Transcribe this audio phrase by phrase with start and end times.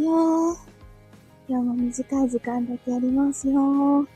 [0.00, 0.56] すよ。
[1.48, 4.06] 今日も短い時間だけやりますよ。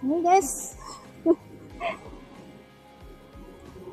[0.00, 0.78] 寒いです。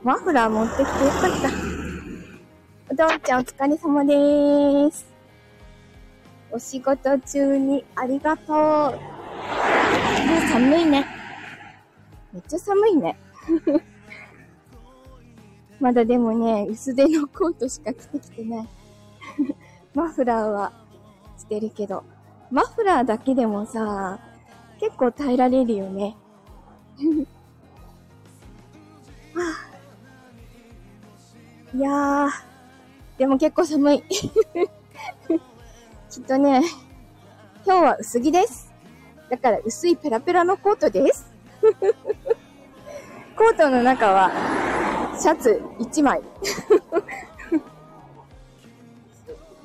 [0.03, 0.93] マフラー持ってきてよか
[1.27, 1.49] った。
[2.89, 5.05] お父ちゃんお疲れ様でーす。
[6.51, 8.55] お仕事中にありがとう。
[8.55, 8.93] もう
[10.51, 11.05] 寒いね。
[12.33, 13.17] めっちゃ寒いね。
[15.79, 18.76] まだでもね、薄手のコートしか着てきてない。
[19.97, 20.71] マフラーは
[21.39, 22.03] してるけど、
[22.51, 24.19] マフラーだけでもさ、
[24.79, 26.15] 結構耐えられるよね。
[29.33, 29.41] は
[31.73, 32.29] あ、いやー、
[33.17, 34.03] でも結構寒い。
[36.11, 36.61] きっとね、
[37.65, 38.71] 今日は薄着です。
[39.31, 41.33] だから薄いペラペラのコートです。
[43.35, 44.29] コートの中は
[45.19, 46.21] シャツ1枚。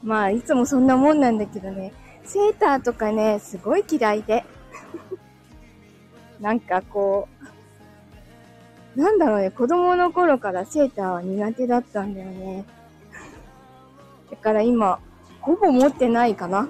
[0.02, 1.92] まあ、いつもそんなもんなんだけどね、
[2.24, 4.44] セーターとかね、すごい嫌いで。
[6.40, 7.28] なんかこ
[8.96, 12.64] う、なんだろうね、子供の頃からセーターは苦手だったんだよね。
[14.30, 14.98] だから今、
[15.40, 16.68] ほぼ持ってないかな。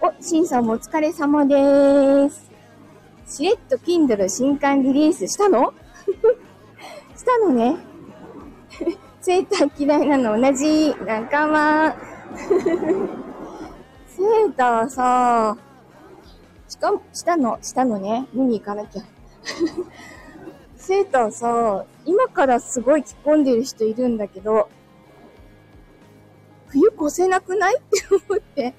[0.00, 2.50] お、シンさんもお疲れ様でーす。
[3.26, 5.72] しれっと Kindle 新刊リリースしたの？
[7.16, 7.76] したのね。
[9.24, 11.96] セーター嫌いなの同じ仲間。
[14.06, 15.56] セーターさ、
[16.68, 18.28] しかも、したの、したのね。
[18.34, 19.02] 見に行かなきゃ。
[20.76, 24.68] セーターさ、今からすごい着込んでる人いるんだけど、
[26.66, 27.76] 冬越せなくない？
[27.80, 28.74] って思って、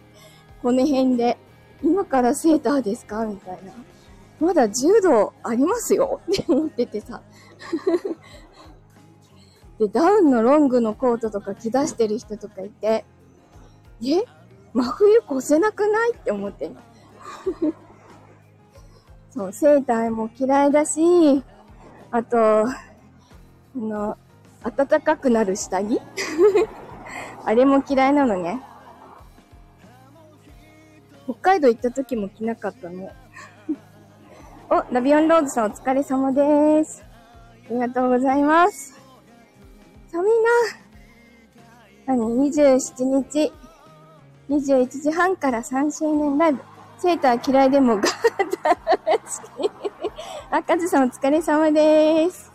[0.62, 1.40] この辺で、
[1.82, 3.26] 今からセーターですか？
[3.26, 3.74] みたいな。
[4.40, 6.22] まだ10度ありますよ？
[6.32, 7.24] って思っててさ。
[9.80, 13.06] で、ダウンのロングのコートとか着出してる人とかいて、
[14.04, 14.24] え？
[14.74, 16.14] 真冬越せなくない？
[16.14, 16.82] って思ってんの。
[19.32, 21.44] そう、セーターも嫌いだし、
[22.12, 22.76] あと、あ
[23.76, 24.18] の、
[24.64, 26.02] 暖かくなる下着？
[27.44, 28.62] あれも嫌いなのね。
[31.26, 33.12] 北海道行った時も着なかったの。
[34.70, 37.04] お、ラビオンローズさんお疲れ様です。
[37.70, 39.05] ありがとうございます。
[40.16, 40.32] 寒い
[42.08, 42.16] な。
[42.16, 43.52] 何 ?27 日、
[44.50, 46.62] 21時半から3周年ライブ。
[46.98, 48.08] セーター嫌いでもガー
[48.64, 48.78] ター
[49.58, 49.72] 好き。
[50.52, 52.50] あ、カズさんお疲れ様です。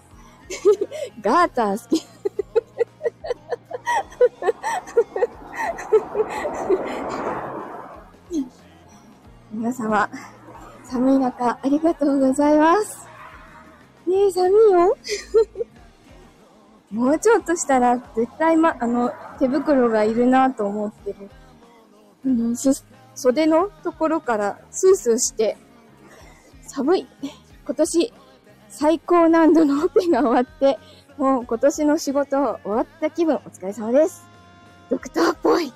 [1.20, 2.03] ガーター好き。
[9.53, 10.09] 皆様、
[10.84, 13.06] 寒い中、ありがとうございます。
[14.06, 14.97] ねえ、寒いよ。
[16.90, 21.30] もうちょっとしたら、絶対ま、あの、手袋がいるなと思ってる。
[22.24, 22.84] あの、す、
[23.14, 25.56] 袖のところからスースーして、
[26.62, 27.06] 寒い。
[27.64, 28.12] 今年、
[28.68, 30.78] 最高難度のオペが終わって、
[31.16, 34.26] もう今年の仕事終わった気分、お疲れ様です。
[34.88, 35.72] ドクターっぽい。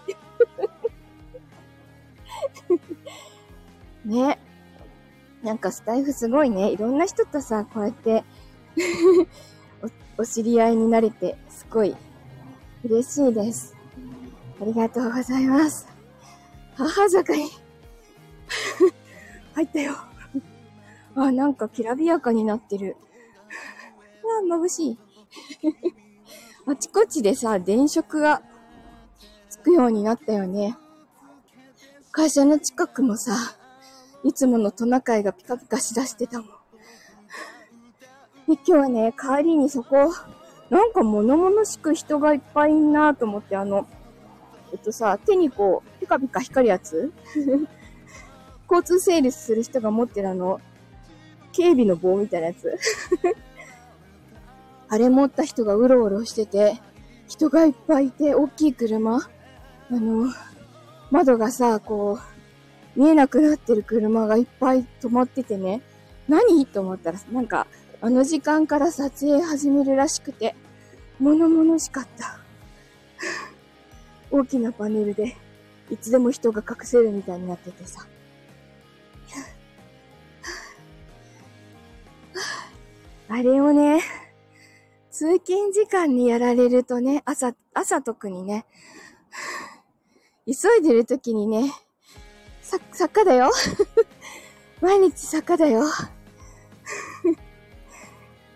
[4.04, 4.38] ね。
[5.44, 6.70] なんかスタイフすごいね。
[6.70, 8.24] いろんな人とさ、こうやって
[10.16, 11.94] お、お知り合いになれて、すごい
[12.84, 13.74] 嬉しいです。
[14.60, 15.86] ありがとうございます。
[16.76, 17.50] 母坂に
[19.54, 19.94] 入ったよ
[21.14, 22.96] あ、なんかきらびやかになってる。
[24.42, 24.98] あ、眩しい。
[26.66, 28.42] あちこちでさ、電飾が
[29.48, 30.76] つくようになったよね。
[32.10, 33.32] 会社の近くもさ、
[34.24, 36.63] いつものトナカイがピカピカしだしてたもん。
[38.48, 40.12] で、今日はね、帰りにそこ、
[40.70, 43.86] なんか物々しく人がいっぱいいんなと思って、あの、
[44.72, 47.12] えっとさ、手にこう、ピカピカ光るやつ？
[48.70, 50.60] 交通整理する人が持ってるあの、
[51.52, 52.76] 警備の棒みたいなやつ？
[54.88, 56.80] あれ持った人がうろうろしてて、
[57.28, 59.16] 人がいっぱいいて、大きい車？
[59.16, 59.20] あ
[59.90, 60.28] の、
[61.10, 62.18] 窓がさ、こ
[62.96, 65.82] う、見えなくなってる車がいっぱい止まっててね、
[66.28, 66.66] 何？
[66.66, 67.66] と思ったら、なんか、
[68.04, 70.54] あの時間から撮影始めるらしくて、
[71.18, 72.38] 物々しかった。
[74.30, 75.34] 大きなパネルで、
[75.88, 78.06] いつでも人が隠せるみたいになっててさ。
[83.30, 84.02] あれをね、
[85.10, 88.66] 通勤時間にやられるとね、朝、朝特にね、
[90.44, 91.72] 急いでる時にね、
[92.60, 93.50] さ、作家だよ。
[94.82, 95.86] 毎日作家だよ。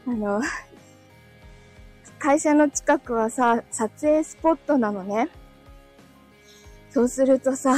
[0.08, 0.40] あの、
[2.18, 5.28] 会社の近くはさ、撮影スポットなのね。
[6.88, 7.76] そうするとさ、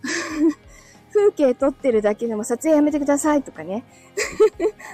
[1.12, 3.84] 風景撮ってるだけでも撮影やめてくださいとかね。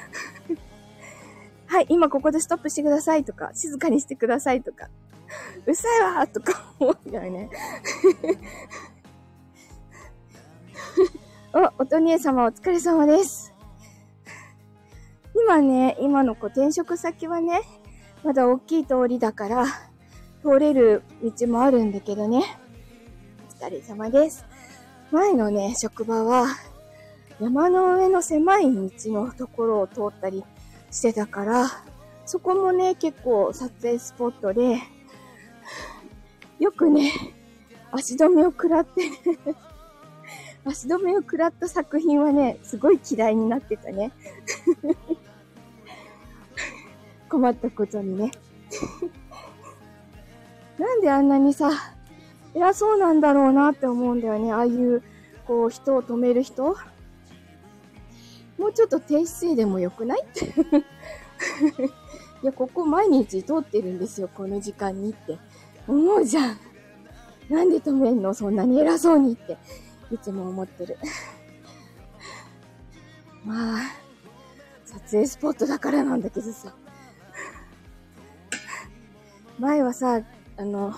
[1.66, 4.88] はい、今ここでストップしてくださいとか、静かにしてくださいとか、
[5.64, 7.48] うるさいわとか 思うんだよね。
[11.52, 13.47] お、おとにえ様お疲れ様です。
[15.40, 17.62] 今ね、今の子転職先はね、
[18.24, 19.66] まだ大きい通りだから、
[20.42, 22.42] 通れる道もあるんだけどね。
[23.60, 24.44] お疲れ様です。
[25.12, 26.46] 前のね、職場は、
[27.40, 30.44] 山の上の狭い道のところを通ったり
[30.90, 31.70] してたから、
[32.26, 34.78] そこもね、結構撮影スポットで、
[36.58, 37.12] よくね、
[37.92, 39.02] 足止めを食らって
[40.64, 44.12] 足止めを食らった作品はね、すごい嫌いになってたね
[47.28, 48.30] 困ったことにね
[50.78, 51.70] なんであんなにさ、
[52.54, 54.52] 偉そうなんだろうなって思うんだよね。
[54.52, 55.02] ああいう、
[55.46, 56.76] こう、人を止める人
[58.58, 60.22] もうちょっと低姿勢でもよくない？
[60.22, 60.44] っ て
[62.42, 65.38] いや、ここ毎日通ってるんですよ、この時間にって。
[65.88, 66.58] 思うじゃん。
[67.48, 68.32] なんで止めんの？
[68.34, 69.56] そんなに偉そうにって。
[70.12, 70.96] いつも思ってる。
[73.44, 73.80] まあ、
[74.84, 76.72] 撮影スポットだからなんだけどさ。
[79.58, 80.20] 前はさ、
[80.56, 80.94] あの、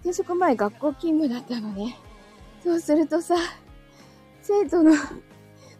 [0.00, 1.98] 転職前学校勤務だったのね。
[2.62, 3.34] そうするとさ、
[4.42, 4.92] 生徒の、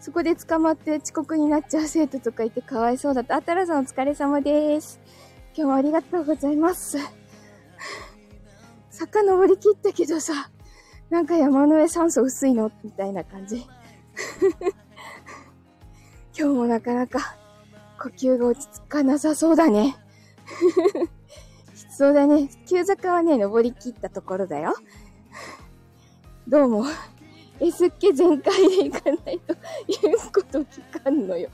[0.01, 3.37] そこで捕まって遅刻になっちゃう生徒とかいてかわいそうだった。
[3.37, 5.01] あたらさんお疲れ様です。
[5.55, 6.99] 今日もありがとうございます。
[8.91, 10.51] 坂登り切ったけどさ、
[11.11, 12.71] なんか山の上酸素薄いの？
[12.83, 13.67] みたいな感じ。
[16.37, 17.37] 今日もなかなか
[18.01, 19.97] 呼吸が落ち着かなさそうだね。
[21.99, 22.49] そうだね。
[22.69, 24.73] 急坂はね、登り切ったところだよ。
[26.47, 26.85] どうも。
[27.59, 29.57] え、すっげ全開で行かないと
[30.01, 31.51] 言うこと聞かんのよ。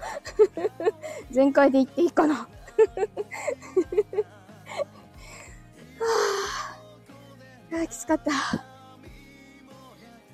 [1.31, 2.35] 全開で行っていいかな。
[2.35, 2.47] は
[7.73, 8.31] あ、あきつかった。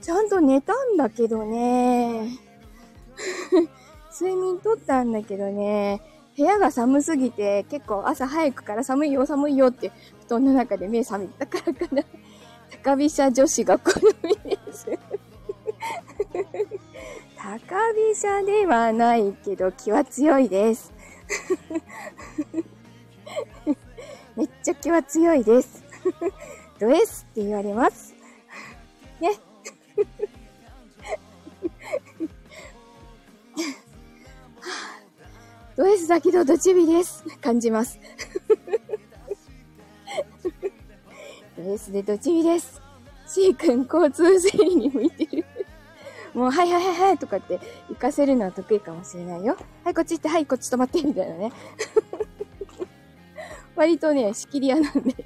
[0.02, 2.36] ちゃんと寝たんだけどね。
[4.10, 6.02] 睡眠とったんだけどね。
[6.36, 9.92] 部屋が寒すぎて、結構朝早くから寒いよ、寒いよって
[10.26, 12.02] 布団の中で目覚めたからかな。
[12.82, 13.92] 高飛車女子が好
[14.22, 14.86] みです
[17.36, 20.92] 高飛車ではないけど気は強いです。
[24.36, 25.82] めっちゃ気は強いです。
[26.78, 28.14] ド S って言われます。
[29.20, 29.32] ね。
[35.80, 37.24] ド S だけどドチビです。
[37.40, 37.98] 感じます。
[41.56, 42.82] ド S でドチビです。
[43.26, 45.46] C 君交通整理に向いてる。
[46.34, 49.56] もう、はいはいはいはいとかって行かせるのは得意かもしれないよ。
[49.82, 51.52] はい、こっち行って、はい、こっち止まって、みたいなね。
[53.74, 55.24] 割とね、仕切り屋なんで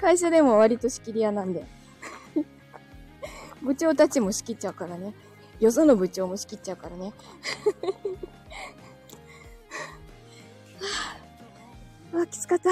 [0.00, 1.66] 会社でも割と仕切り屋なんで
[3.62, 5.12] 部長たちも仕切っちゃうからね。
[5.58, 7.12] よその部長も仕切っちゃうからね。
[12.12, 12.70] あ、きつかった。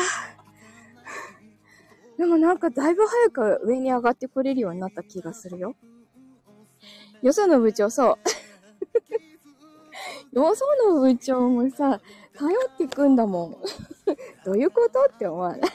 [2.19, 5.77] でもなんかだいぶ早く上に上がってこれるようになった気がするよ。
[7.23, 8.19] よその部長、そう。
[10.37, 12.01] よその部長もさ、
[12.37, 13.57] 頼ってくんだもん。
[14.45, 15.71] どういうことって思わない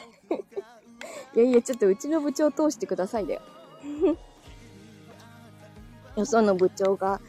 [1.36, 3.40] いやいや、ちょっとうちの部長通してくださいだよ。
[6.16, 7.20] よその部長が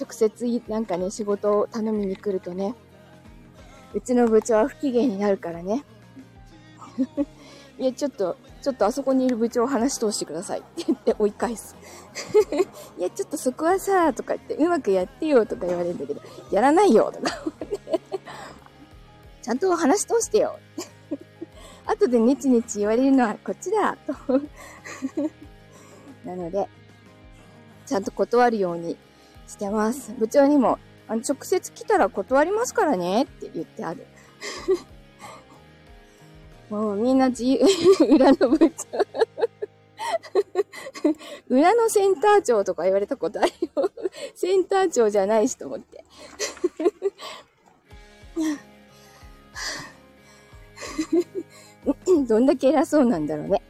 [0.00, 2.74] 直接なんかね、仕事を頼みに来るとね、
[3.94, 5.84] うちの部長は不機嫌になるからね。
[7.78, 11.74] いや、ちょっと、ちょっとあそこにいる部長を話し通してくださいって言って追い返す。
[12.98, 16.20] いや、ちょっとそこはさ、とか言って、うまくやってよとか言われるんだけど、
[16.50, 18.00] やらないよとか思って。
[19.42, 20.58] ちゃんと話し通してよ。
[21.86, 24.12] 後でネチネチ言われるのはこっちだと。
[26.24, 26.68] なので、
[27.86, 28.96] ちゃんと断るように
[29.48, 30.12] してます。
[30.18, 30.78] 部長にも、
[31.12, 34.06] あの、直接来たら断りますからねって言ってある。
[36.70, 37.60] もうみんな自由、
[38.08, 38.66] 裏の部長
[41.54, 43.90] 裏のセンター長とか言われたことあるよ。
[44.34, 46.02] センター長じゃないしと思って。
[52.26, 53.62] どんだけ偉そうなんだろうね。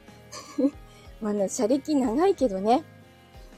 [1.20, 2.84] まあ、車歴長いけどね。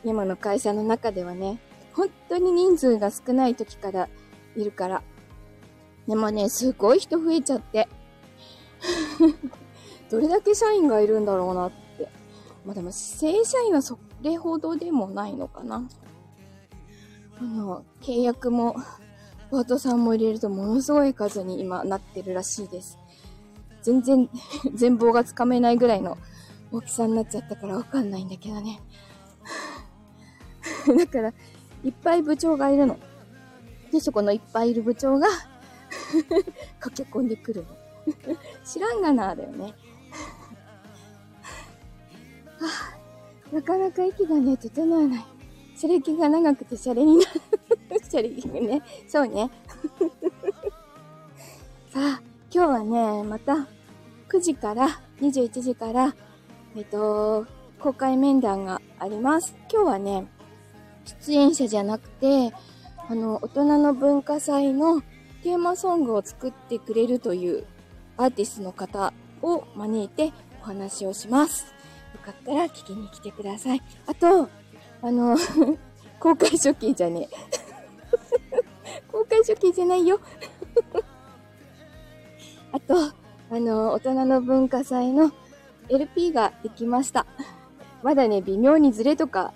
[0.04, 1.58] 今の会社の中ではね、
[1.94, 4.08] 本当に人数が少ない時から
[4.56, 5.02] いるから。
[6.06, 7.88] でもね、すごい人増えちゃって。
[10.10, 11.84] どれだけ社員がいるんだろうなって
[12.64, 15.88] まあでも正社員はそれほどでもないのかな。
[17.38, 18.76] あの、契約も、
[19.50, 22.98] パートさんも入れるとものすごい数に今なってるらしいです。
[23.82, 24.30] 全然
[24.74, 26.16] 全貌がつかめないぐらいの
[26.72, 28.80] 大きさになっちゃったからわかんないんだけどね。
[30.98, 31.34] だから、
[31.84, 32.98] いっぱい部長がいるの。
[33.92, 35.28] で、そこのいっぱいいる部長が
[36.80, 37.84] 駆け込んでくるの。
[38.64, 39.74] 知らんがな、だよね。
[42.58, 42.68] は
[43.52, 45.24] あ、なかなか息がね、整わない。
[45.76, 47.30] シャレ気が長くてシャレになる。
[48.08, 48.82] シャレ気ね。
[49.08, 49.50] そうね。
[51.92, 52.22] さあ、
[52.52, 53.66] 今日はね、また
[54.28, 54.88] 9時から
[55.20, 56.14] 21時から、
[56.76, 57.46] えっと、
[57.80, 59.54] 公開面談があります。
[59.72, 60.26] 今日はね、
[61.04, 62.52] 出演者じゃなくて、
[63.08, 65.00] あの、大人の文化祭の
[65.42, 67.66] テーマソングを作ってくれるという
[68.16, 70.32] アーティストの方を招いて
[70.62, 71.66] お話をします。
[72.14, 73.82] よかったら聞きに来てください。
[74.06, 74.48] あと、
[75.02, 75.36] あの
[76.18, 78.64] 公開初期じゃねえ。
[79.12, 80.18] 公開初期じゃないよ
[82.72, 82.94] あと、
[83.50, 85.30] あの、大人の文化祭の
[85.88, 87.26] LP ができました。
[88.02, 89.52] まだね、微妙にズレとか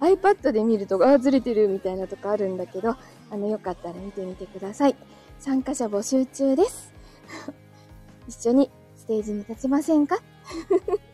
[0.00, 2.96] iPad で見ると、あ、ずれてるみたいなとこあるんだけど、
[3.30, 4.96] あの、よかったら見てみてください。
[5.38, 6.92] 参加者募集中です。
[8.28, 10.18] 一緒にステージに立ちませんか？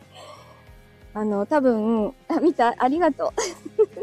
[1.13, 2.73] あの、多分、あ、見た？
[2.77, 3.31] ありがとう。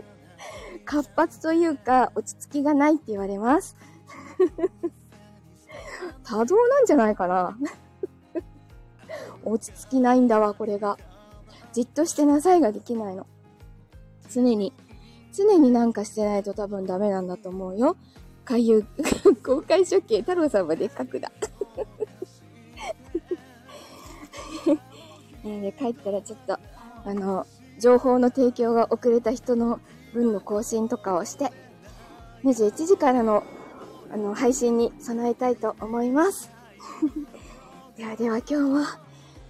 [0.85, 3.77] 活発というか、落ち着きがないって言われます。
[6.25, 7.57] 多動なんじゃないかな
[9.45, 10.99] 落ち着きないんだわ、これが。
[11.73, 13.27] じっとしてなさいができないの。
[14.31, 14.73] 常に、
[15.33, 17.97] 常になんかしてないと多分ダメなんだと思うよ。
[18.45, 18.85] 海遊、
[19.45, 21.31] 公開処刑、太郎さんはでっかくだ。
[25.45, 26.59] で帰ったらちょっと、
[27.05, 27.47] あの、
[27.79, 29.81] 情報の提供が遅れた人の
[30.13, 31.53] 分の更新とかをして、
[32.45, 33.45] 21時からの、
[34.11, 36.51] あの、配信に備えたいと思います。
[37.97, 38.79] ではでは今日も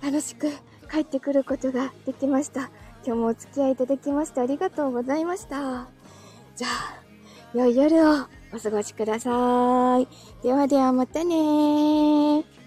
[0.03, 0.51] 楽しく
[0.91, 2.71] 帰ってくることができました。
[3.05, 5.89] 今日もお付き合いいただきましてありがとうございました。
[6.57, 6.99] じゃあ、
[7.55, 10.09] 良い夜をお過ごしください。
[10.43, 12.58] ではではまたねー。